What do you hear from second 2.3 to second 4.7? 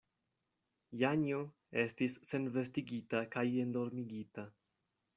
senvestigita kaj endormigita.